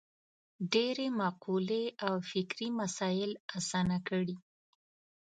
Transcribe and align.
ډېرې 0.73 1.07
مقولې 1.21 1.83
او 2.05 2.13
فکري 2.29 2.67
مسایل 2.79 3.31
اسانه 3.57 3.97
کړي. 4.07 4.35